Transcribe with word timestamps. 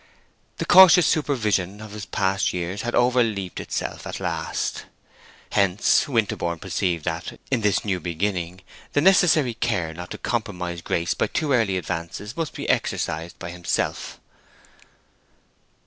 The 0.57 0.65
cautious 0.65 1.05
supervision 1.05 1.79
of 1.79 1.91
his 1.91 2.07
past 2.07 2.53
years 2.53 2.81
had 2.81 2.95
overleaped 2.95 3.59
itself 3.59 4.07
at 4.07 4.19
last. 4.19 4.85
Hence, 5.51 6.07
Winterborne 6.07 6.57
perceived 6.57 7.05
that, 7.05 7.39
in 7.51 7.61
this 7.61 7.85
new 7.85 7.99
beginning, 7.99 8.61
the 8.93 9.01
necessary 9.01 9.53
care 9.53 9.93
not 9.93 10.09
to 10.09 10.17
compromise 10.17 10.81
Grace 10.81 11.13
by 11.13 11.27
too 11.27 11.51
early 11.53 11.77
advances 11.77 12.35
must 12.35 12.55
be 12.55 12.67
exercised 12.67 13.37
by 13.37 13.51
himself. 13.51 14.19